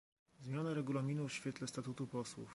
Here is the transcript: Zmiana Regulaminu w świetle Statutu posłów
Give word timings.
Zmiana 0.41 0.73
Regulaminu 0.73 1.27
w 1.27 1.33
świetle 1.33 1.67
Statutu 1.67 2.07
posłów 2.07 2.49